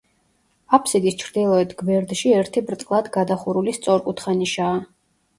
აფსიდის 0.75 1.17
ჩრდილოეთ 1.23 1.75
გვერდში 1.81 2.31
ერთი 2.37 2.63
ბრტყლად 2.69 3.09
გადახურული 3.19 3.75
სწორკუთხა 3.77 4.33
ნიშაა. 4.41 4.81